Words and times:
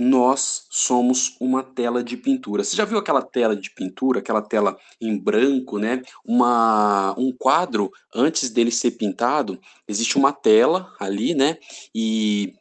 nós 0.00 0.66
somos 0.70 1.36
uma 1.38 1.62
tela 1.62 2.02
de 2.02 2.16
pintura. 2.16 2.64
Você 2.64 2.74
já 2.74 2.86
viu 2.86 2.96
aquela 2.96 3.20
tela 3.20 3.54
de 3.54 3.70
pintura, 3.70 4.20
aquela 4.20 4.40
tela 4.40 4.78
em 4.98 5.18
branco, 5.18 5.78
né? 5.78 6.00
Uma, 6.24 7.14
um 7.18 7.30
quadro, 7.38 7.90
antes 8.14 8.48
dele 8.48 8.70
ser 8.70 8.92
pintado, 8.92 9.60
existe 9.86 10.16
uma 10.16 10.32
tela 10.32 10.90
ali, 10.98 11.34
né? 11.34 11.58
E 11.94 12.54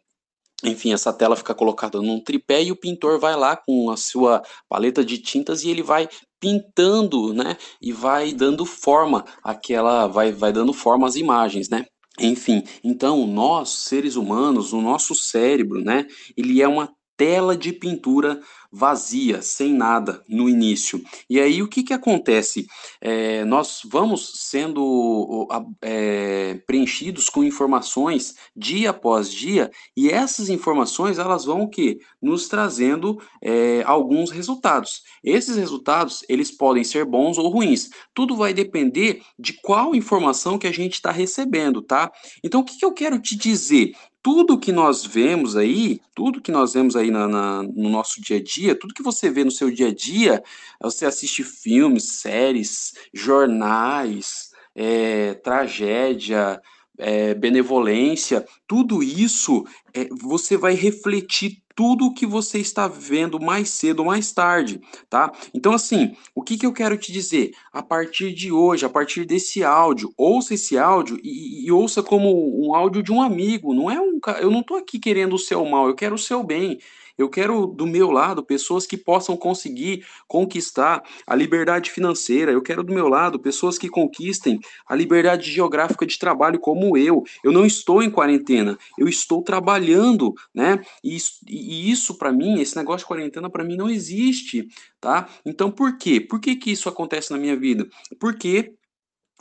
enfim, 0.65 0.91
essa 0.91 1.13
tela 1.13 1.37
fica 1.37 1.55
colocada 1.55 2.01
num 2.01 2.19
tripé 2.19 2.61
e 2.61 2.71
o 2.73 2.75
pintor 2.75 3.17
vai 3.17 3.37
lá 3.37 3.55
com 3.55 3.89
a 3.89 3.95
sua 3.95 4.43
paleta 4.67 5.05
de 5.05 5.17
tintas 5.17 5.63
e 5.63 5.69
ele 5.69 5.81
vai 5.81 6.09
pintando, 6.41 7.33
né? 7.33 7.55
E 7.81 7.93
vai 7.93 8.33
dando 8.33 8.65
forma 8.65 9.23
àquela, 9.41 10.07
vai, 10.07 10.33
vai 10.33 10.51
dando 10.51 10.73
forma 10.73 11.07
às 11.07 11.15
imagens, 11.15 11.69
né? 11.69 11.85
Enfim, 12.19 12.63
então 12.83 13.25
nós, 13.25 13.69
seres 13.69 14.17
humanos, 14.17 14.73
o 14.73 14.81
nosso 14.81 15.15
cérebro, 15.15 15.81
né? 15.81 16.05
Ele 16.35 16.61
é 16.61 16.67
uma 16.67 16.93
tela 17.19 17.57
de 17.57 17.73
pintura 17.73 18.39
vazia, 18.71 19.41
sem 19.41 19.73
nada 19.73 20.23
no 20.27 20.47
início. 20.47 21.01
E 21.29 21.39
aí 21.39 21.61
o 21.61 21.67
que, 21.67 21.83
que 21.83 21.93
acontece? 21.93 22.67
É, 23.01 23.43
nós 23.45 23.81
vamos 23.85 24.33
sendo 24.35 25.47
é, 25.81 26.55
preenchidos 26.67 27.29
com 27.29 27.43
informações 27.43 28.35
dia 28.55 28.91
após 28.91 29.31
dia, 29.31 29.71
e 29.95 30.09
essas 30.09 30.49
informações 30.49 31.17
elas 31.17 31.45
vão 31.45 31.61
o 31.61 31.69
quê? 31.69 31.99
Nos 32.21 32.47
trazendo 32.47 33.21
é, 33.41 33.83
alguns 33.85 34.29
resultados. 34.31 35.03
Esses 35.23 35.55
resultados 35.55 36.23
eles 36.29 36.51
podem 36.51 36.83
ser 36.83 37.05
bons 37.05 37.37
ou 37.37 37.49
ruins. 37.49 37.89
Tudo 38.13 38.35
vai 38.35 38.53
depender 38.53 39.21
de 39.37 39.53
qual 39.53 39.95
informação 39.95 40.57
que 40.57 40.67
a 40.67 40.71
gente 40.71 40.93
está 40.93 41.11
recebendo, 41.11 41.81
tá? 41.81 42.11
Então 42.43 42.61
o 42.61 42.63
que, 42.63 42.77
que 42.77 42.85
eu 42.85 42.93
quero 42.93 43.19
te 43.19 43.35
dizer? 43.35 43.93
tudo 44.21 44.59
que 44.59 44.71
nós 44.71 45.05
vemos 45.05 45.55
aí, 45.55 46.01
tudo 46.13 46.41
que 46.41 46.51
nós 46.51 46.73
vemos 46.73 46.95
aí 46.95 47.09
na, 47.09 47.27
na, 47.27 47.63
no 47.63 47.89
nosso 47.89 48.21
dia 48.21 48.37
a 48.37 48.43
dia, 48.43 48.58
tudo 48.75 48.93
que 48.93 49.03
você 49.03 49.29
vê 49.29 49.43
no 49.43 49.51
seu 49.51 49.71
dia 49.71 49.87
a 49.87 49.93
dia, 49.93 50.43
você 50.81 51.05
assiste 51.05 51.43
filmes, 51.43 52.19
séries, 52.19 52.93
jornais, 53.13 54.51
é, 54.75 55.33
tragédia, 55.35 56.61
é, 56.97 57.33
benevolência, 57.33 58.45
tudo 58.67 59.01
isso 59.01 59.63
é, 59.93 60.09
você 60.21 60.57
vai 60.57 60.73
refletir 60.73 61.63
tudo 61.79 62.07
o 62.07 62.13
que 62.13 62.25
você 62.25 62.59
está 62.59 62.89
vendo 62.89 63.39
mais 63.39 63.69
cedo 63.69 63.99
ou 63.99 64.05
mais 64.05 64.33
tarde, 64.33 64.81
tá? 65.09 65.31
Então, 65.53 65.71
assim, 65.71 66.13
o 66.35 66.43
que, 66.43 66.57
que 66.57 66.65
eu 66.65 66.73
quero 66.73 66.97
te 66.97 67.09
dizer? 67.09 67.51
A 67.71 67.81
partir 67.81 68.33
de 68.33 68.51
hoje, 68.51 68.85
a 68.85 68.89
partir 68.89 69.23
desse 69.23 69.63
áudio, 69.63 70.13
ouça 70.17 70.55
esse 70.55 70.77
áudio 70.77 71.17
e, 71.23 71.65
e 71.65 71.71
ouça 71.71 72.03
como 72.03 72.67
um 72.67 72.75
áudio 72.75 73.01
de 73.01 73.13
um 73.13 73.21
amigo. 73.21 73.73
Não 73.73 73.89
é 73.89 73.97
um, 73.97 74.19
eu 74.41 74.51
não 74.51 74.59
estou 74.59 74.75
aqui 74.75 74.99
querendo 74.99 75.35
o 75.35 75.39
seu 75.39 75.63
mal, 75.63 75.87
eu 75.87 75.95
quero 75.95 76.15
o 76.15 76.19
seu 76.19 76.43
bem. 76.43 76.79
Eu 77.19 77.29
quero 77.29 77.67
do 77.67 77.85
meu 77.85 78.09
lado 78.09 78.41
pessoas 78.41 78.87
que 78.87 78.95
possam 78.95 79.35
conseguir 79.35 80.05
conquistar 80.25 81.03
a 81.27 81.35
liberdade 81.35 81.91
financeira. 81.91 82.53
Eu 82.53 82.61
quero 82.61 82.81
do 82.81 82.93
meu 82.93 83.09
lado 83.09 83.37
pessoas 83.37 83.77
que 83.77 83.89
conquistem 83.89 84.57
a 84.87 84.95
liberdade 84.95 85.51
geográfica 85.51 86.05
de 86.05 86.17
trabalho 86.17 86.57
como 86.59 86.97
eu. 86.97 87.23
Eu 87.43 87.51
não 87.51 87.65
estou 87.65 88.01
em 88.01 88.09
quarentena, 88.09 88.77
eu 88.97 89.09
estou 89.09 89.43
trabalhando, 89.43 90.33
né? 90.55 90.81
E, 91.03 91.17
e 91.45 91.91
isso 91.91 92.17
para 92.17 92.31
mim, 92.31 92.61
esse 92.61 92.77
negócio 92.77 92.99
de 92.99 93.07
quarentena 93.07 93.49
para 93.49 93.65
mim 93.65 93.75
não 93.75 93.89
existe, 93.89 94.69
tá? 95.01 95.27
Então 95.45 95.69
por 95.69 95.97
quê? 95.97 96.21
Por 96.21 96.39
que 96.39 96.55
que 96.55 96.71
isso 96.71 96.87
acontece 96.87 97.31
na 97.31 97.37
minha 97.37 97.57
vida? 97.57 97.85
Porque 98.17 98.78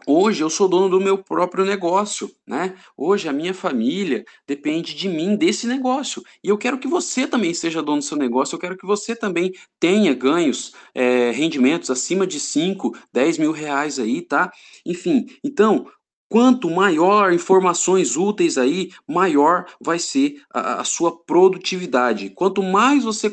Hoje 0.07 0.43
eu 0.43 0.49
sou 0.49 0.69
dono 0.69 0.89
do 0.89 1.01
meu 1.01 1.19
próprio 1.19 1.65
negócio, 1.65 2.31
né? 2.47 2.77
Hoje 2.97 3.29
a 3.29 3.33
minha 3.33 3.53
família 3.53 4.25
depende 4.47 4.95
de 4.95 5.09
mim, 5.09 5.37
desse 5.37 5.67
negócio. 5.67 6.23
E 6.43 6.49
eu 6.49 6.57
quero 6.57 6.79
que 6.79 6.89
você 6.89 7.27
também 7.27 7.53
seja 7.53 7.83
dono 7.83 7.99
do 7.99 8.05
seu 8.05 8.17
negócio, 8.17 8.55
eu 8.55 8.61
quero 8.61 8.77
que 8.77 8.87
você 8.87 9.15
também 9.15 9.53
tenha 9.79 10.15
ganhos, 10.15 10.73
é, 10.95 11.31
rendimentos 11.33 11.91
acima 11.91 12.27
de 12.27 12.39
5, 12.39 12.97
10 13.13 13.39
mil 13.39 13.53
reais 13.53 13.99
aí, 13.99 14.23
tá? 14.23 14.51
Enfim, 14.87 15.27
então, 15.45 15.87
quanto 16.28 16.71
maior 16.71 17.33
informações 17.33 18.17
úteis 18.17 18.56
aí, 18.56 18.91
maior 19.06 19.67
vai 19.81 19.99
ser 19.99 20.41
a, 20.55 20.81
a 20.81 20.84
sua 20.84 21.19
produtividade. 21.25 22.31
Quanto 22.31 22.62
mais 22.62 23.05
você, 23.05 23.33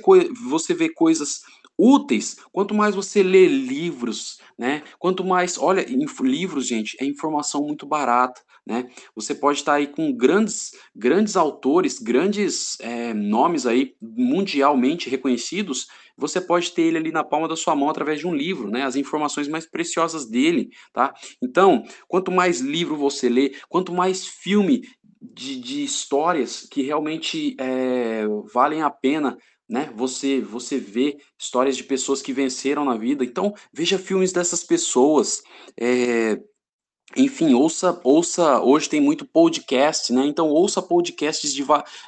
você 0.49 0.73
vê 0.73 0.89
coisas 0.89 1.41
úteis, 1.77 2.37
quanto 2.51 2.73
mais 2.73 2.95
você 2.95 3.21
lê 3.21 3.47
livros, 3.47 4.39
né? 4.57 4.83
Quanto 4.97 5.23
mais, 5.23 5.57
olha, 5.57 5.85
livros, 6.21 6.67
gente, 6.67 6.97
é 6.99 7.05
informação 7.05 7.63
muito 7.63 7.85
barata, 7.85 8.41
né? 8.65 8.89
Você 9.15 9.35
pode 9.35 9.59
estar 9.59 9.73
aí 9.73 9.87
com 9.87 10.11
grandes, 10.11 10.71
grandes 10.95 11.35
autores, 11.35 11.99
grandes 11.99 12.79
é, 12.79 13.13
nomes 13.13 13.65
aí 13.65 13.95
mundialmente 14.01 15.09
reconhecidos. 15.09 15.87
Você 16.17 16.39
pode 16.39 16.71
ter 16.71 16.83
ele 16.83 16.97
ali 16.97 17.11
na 17.11 17.23
palma 17.23 17.47
da 17.47 17.55
sua 17.55 17.75
mão 17.75 17.89
através 17.89 18.19
de 18.19 18.27
um 18.27 18.33
livro, 18.33 18.71
né? 18.71 18.83
As 18.83 18.95
informações 18.95 19.47
mais 19.47 19.65
preciosas 19.65 20.25
dele, 20.25 20.69
tá? 20.93 21.13
Então, 21.41 21.83
quanto 22.07 22.31
mais 22.31 22.61
livro 22.61 22.95
você 22.95 23.29
lê, 23.29 23.53
quanto 23.69 23.93
mais 23.93 24.25
filme 24.25 24.81
de, 25.21 25.59
de 25.59 25.83
histórias 25.83 26.67
que 26.69 26.81
realmente 26.81 27.55
é, 27.59 28.25
valem 28.53 28.81
a 28.81 28.89
pena 28.89 29.37
né? 29.69 29.91
Você 29.95 30.41
você 30.41 30.77
vê 30.77 31.17
histórias 31.39 31.77
de 31.77 31.83
pessoas 31.83 32.21
que 32.21 32.33
venceram 32.33 32.85
na 32.85 32.97
vida. 32.97 33.23
Então, 33.23 33.53
veja 33.73 33.97
filmes 33.99 34.31
dessas 34.31 34.63
pessoas. 34.63 35.41
É, 35.79 36.39
enfim, 37.15 37.53
ouça, 37.53 37.99
ouça. 38.03 38.59
Hoje 38.61 38.89
tem 38.89 38.99
muito 38.99 39.25
podcast, 39.25 40.11
né? 40.11 40.25
Então, 40.25 40.49
ouça 40.49 40.81
podcasts 40.81 41.53
de, 41.53 41.63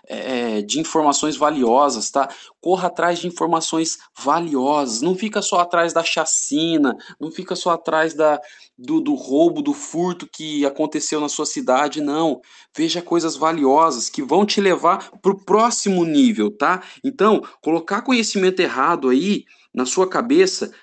é, 0.07 0.61
de 0.61 0.79
informações 0.79 1.37
valiosas, 1.37 2.09
tá? 2.09 2.27
Corra 2.59 2.87
atrás 2.87 3.19
de 3.19 3.27
informações 3.27 3.99
valiosas. 4.17 5.01
Não 5.01 5.15
fica 5.15 5.41
só 5.41 5.59
atrás 5.59 5.93
da 5.93 6.03
chacina, 6.03 6.97
não 7.19 7.31
fica 7.31 7.55
só 7.55 7.71
atrás 7.71 8.15
da, 8.15 8.41
do, 8.77 8.99
do 8.99 9.13
roubo, 9.13 9.61
do 9.61 9.73
furto 9.73 10.27
que 10.27 10.65
aconteceu 10.65 11.21
na 11.21 11.29
sua 11.29 11.45
cidade, 11.45 12.01
não. 12.01 12.41
Veja 12.75 13.01
coisas 13.01 13.35
valiosas 13.35 14.09
que 14.09 14.23
vão 14.23 14.45
te 14.45 14.59
levar 14.59 15.11
para 15.21 15.31
o 15.31 15.45
próximo 15.45 16.03
nível, 16.05 16.49
tá? 16.49 16.81
Então, 17.03 17.41
colocar 17.61 18.01
conhecimento 18.01 18.59
errado 18.61 19.09
aí 19.09 19.45
na 19.73 19.85
sua 19.85 20.09
cabeça 20.09 20.73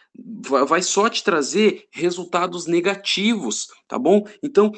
vai 0.66 0.82
só 0.82 1.08
te 1.08 1.25
trazer 1.25 1.86
resultados 1.91 2.66
negativos, 2.66 3.69
tá 3.88 3.98
bom? 3.98 4.26
Então, 4.42 4.72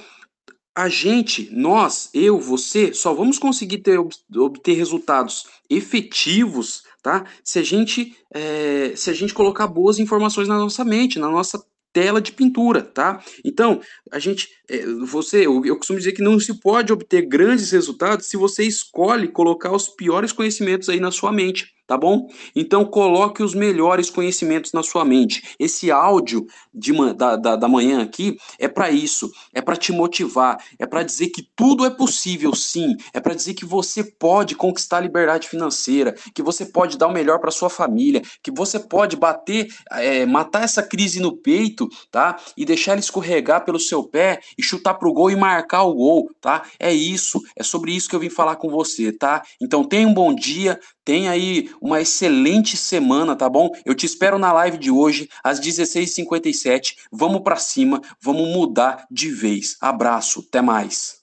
a 0.74 0.88
gente, 0.88 1.48
nós, 1.52 2.10
eu, 2.12 2.38
você, 2.38 2.92
só 2.92 3.14
vamos 3.14 3.38
conseguir 3.38 3.78
ter, 3.78 3.98
obter 3.98 4.75
resultados 4.75 5.46
efetivos, 5.70 6.82
tá? 7.02 7.25
Se 7.42 7.58
a 7.58 7.62
gente, 7.62 8.14
é, 8.34 8.92
se 8.94 9.08
a 9.08 9.12
gente 9.14 9.32
colocar 9.32 9.66
boas 9.66 9.98
informações 9.98 10.48
na 10.48 10.58
nossa 10.58 10.84
mente, 10.84 11.19
na 11.19 11.30
nossa 11.30 11.64
tela 11.94 12.20
de 12.20 12.30
pintura, 12.30 12.82
tá? 12.82 13.22
Então, 13.42 13.80
a 14.12 14.19
gente, 14.19 14.50
é, 14.69 14.84
você, 15.06 15.46
eu, 15.46 15.64
eu, 15.64 15.76
costumo 15.78 15.98
dizer 15.98 16.12
que 16.12 16.20
não 16.20 16.38
se 16.38 16.60
pode 16.60 16.92
obter 16.92 17.22
grandes 17.22 17.70
resultados 17.70 18.26
se 18.26 18.36
você 18.36 18.62
escolhe 18.62 19.28
colocar 19.28 19.72
os 19.72 19.88
piores 19.88 20.30
conhecimentos 20.30 20.91
aí 20.91 21.00
na 21.00 21.10
sua 21.10 21.32
mente 21.32 21.75
tá 21.86 21.97
bom? 21.97 22.28
Então 22.54 22.84
coloque 22.84 23.42
os 23.42 23.54
melhores 23.54 24.10
conhecimentos 24.10 24.72
na 24.72 24.82
sua 24.82 25.04
mente. 25.04 25.54
Esse 25.58 25.91
áudio 25.91 26.47
de, 26.74 26.92
da, 27.14 27.36
da, 27.36 27.56
da 27.56 27.69
manhã 27.69 28.02
aqui 28.02 28.36
é 28.58 28.69
para 28.69 28.91
isso, 28.91 29.30
é 29.54 29.62
para 29.62 29.76
te 29.76 29.92
motivar, 29.92 30.58
é 30.78 30.86
para 30.86 31.02
dizer 31.02 31.28
que 31.28 31.48
tudo 31.54 31.86
é 31.86 31.91
possível, 31.91 32.54
sim, 32.54 32.96
é 33.14 33.20
para 33.20 33.34
dizer 33.34 33.54
que 33.54 33.64
você 33.64 34.02
pode 34.02 34.54
conquistar 34.54 34.98
a 34.98 35.00
liberdade 35.00 35.48
financeira, 35.48 36.14
que 36.34 36.42
você 36.42 36.66
pode 36.66 36.98
dar 36.98 37.06
o 37.06 37.12
melhor 37.12 37.38
para 37.38 37.50
sua 37.50 37.70
família, 37.70 38.22
que 38.42 38.50
você 38.50 38.78
pode 38.78 39.16
bater, 39.16 39.69
é, 39.92 40.26
matar 40.26 40.64
essa 40.64 40.82
crise 40.82 41.20
no 41.20 41.36
peito, 41.36 41.88
tá? 42.10 42.36
E 42.56 42.64
deixar 42.64 42.92
ele 42.92 43.00
escorregar 43.00 43.64
pelo 43.64 43.78
seu 43.78 44.02
pé 44.02 44.41
e 44.58 44.62
chutar 44.62 44.94
pro 44.94 45.12
gol 45.12 45.30
e 45.30 45.36
marcar 45.36 45.84
o 45.84 45.94
gol, 45.94 46.30
tá? 46.41 46.62
É 46.78 46.92
isso, 46.92 47.41
é 47.56 47.62
sobre 47.62 47.92
isso 47.92 48.08
que 48.08 48.16
eu 48.16 48.20
vim 48.20 48.30
falar 48.30 48.56
com 48.56 48.69
você, 48.69 49.12
tá? 49.12 49.42
Então 49.60 49.84
tenha 49.84 50.08
um 50.08 50.14
bom 50.14 50.34
dia, 50.34 50.78
Tenha 51.06 51.30
aí 51.30 51.70
uma 51.81 52.00
excelente 52.00 52.76
semana, 52.76 53.37
tá 53.37 53.49
bom? 53.49 53.70
Eu 53.84 53.94
te 53.94 54.06
espero 54.06 54.38
na 54.38 54.52
live 54.52 54.78
de 54.78 54.90
hoje, 54.90 55.28
às 55.43 55.61
16h57. 55.61 56.96
Vamos 57.12 57.43
para 57.43 57.56
cima, 57.56 58.00
vamos 58.20 58.49
mudar 58.49 59.06
de 59.11 59.31
vez. 59.31 59.76
Abraço, 59.81 60.44
até 60.49 60.61
mais. 60.61 61.14